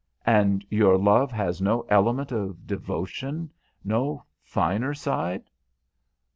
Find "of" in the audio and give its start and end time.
2.31-2.65